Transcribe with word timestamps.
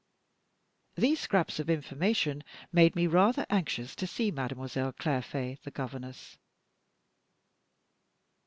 These 0.95 1.19
scraps 1.19 1.59
of 1.59 1.69
information 1.69 2.43
made 2.71 2.95
me 2.95 3.05
rather 3.05 3.45
anxious 3.51 3.95
to 3.97 4.07
see 4.07 4.31
Mademoiselle 4.31 4.93
Clairfait, 4.93 5.61
the 5.61 5.69
governess. 5.69 6.39